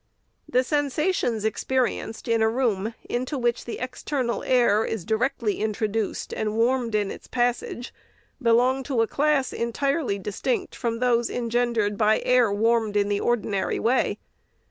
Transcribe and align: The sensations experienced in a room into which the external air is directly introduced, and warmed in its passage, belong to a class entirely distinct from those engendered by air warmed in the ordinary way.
The 0.49 0.63
sensations 0.63 1.45
experienced 1.45 2.27
in 2.27 2.41
a 2.41 2.49
room 2.49 2.95
into 3.07 3.37
which 3.37 3.65
the 3.65 3.77
external 3.77 4.41
air 4.43 4.83
is 4.83 5.05
directly 5.05 5.59
introduced, 5.59 6.33
and 6.33 6.57
warmed 6.57 6.95
in 6.95 7.11
its 7.11 7.27
passage, 7.27 7.93
belong 8.41 8.81
to 8.85 9.03
a 9.03 9.07
class 9.07 9.53
entirely 9.53 10.17
distinct 10.17 10.73
from 10.73 10.97
those 10.97 11.29
engendered 11.29 11.99
by 11.99 12.21
air 12.21 12.51
warmed 12.51 12.97
in 12.97 13.09
the 13.09 13.19
ordinary 13.19 13.77
way. 13.77 14.17